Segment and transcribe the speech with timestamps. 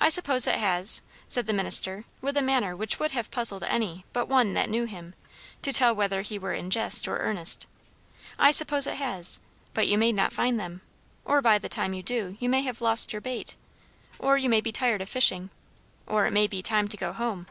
[0.00, 4.04] "I suppose it has," said the minister, with a manner which would have puzzled any
[4.12, 5.14] but one that knew him,
[5.62, 7.68] to tell whether he were in jest or earnest.
[8.36, 9.38] "I suppose it has.
[9.74, 10.80] But you may not find them.
[11.24, 13.54] Or by the time you do, you may have lost your bait.
[14.18, 15.50] Or you may be tired of fishing.
[16.04, 17.46] Or it may be time to go home."